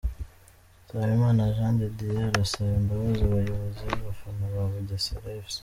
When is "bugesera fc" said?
4.71-5.55